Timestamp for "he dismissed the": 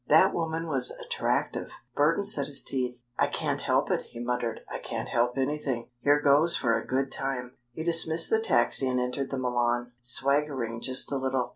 7.73-8.39